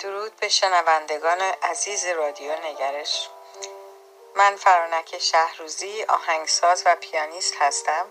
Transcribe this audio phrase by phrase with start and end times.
[0.00, 3.28] درود به شنوندگان عزیز رادیو نگرش.
[4.34, 8.10] من فرانک شهروزی آهنگساز و پیانیست هستم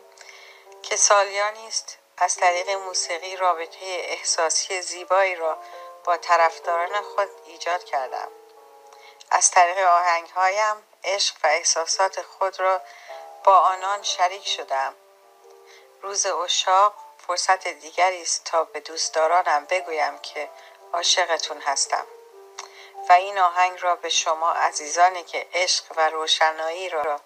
[0.84, 5.58] که سالیانی است از طریق موسیقی رابطه احساسی زیبایی را
[6.04, 8.28] با طرفداران خود ایجاد کردم.
[9.32, 12.82] از طریق آهنگهایم عشق و احساسات خود را
[13.44, 14.96] با آنان شریک شدم.
[16.02, 16.94] روز اشاق
[17.28, 20.50] فرصت دیگری است تا به دوستدارانم بگویم که
[20.94, 22.06] عاشقتون هستم.
[23.10, 27.22] و این آهنگ را به شما عزیزانی که عشق و روشنایی را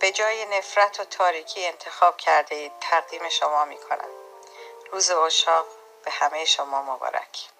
[0.00, 4.08] به جای نفرت و تاریکی انتخاب کرده اید تقدیم شما می کنم
[4.92, 5.66] روز اشاق
[6.04, 7.59] به همه شما مبارک.